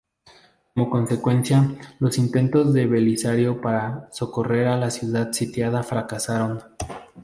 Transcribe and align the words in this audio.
Como 0.73 0.89
consecuencia, 0.89 1.75
los 1.99 2.17
intentos 2.17 2.73
de 2.73 2.87
Belisario 2.87 3.61
para 3.61 4.07
socorrer 4.11 4.67
a 4.67 4.75
la 4.75 4.89
ciudad 4.89 5.31
sitiada 5.31 5.83
fracasaron. 5.83 6.63